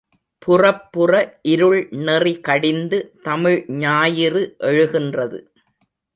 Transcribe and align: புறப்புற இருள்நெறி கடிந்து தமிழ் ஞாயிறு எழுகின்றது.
புறப்புற 0.45 1.11
இருள்நெறி 1.47 2.33
கடிந்து 2.39 2.99
தமிழ் 3.23 3.59
ஞாயிறு 3.83 4.43
எழுகின்றது. 4.63 5.39